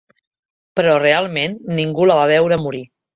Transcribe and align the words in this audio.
Però 0.79 0.95
realment 1.03 1.57
ningú 1.81 2.09
la 2.13 2.17
va 2.21 2.25
veure 2.33 2.59
morir. 2.67 2.83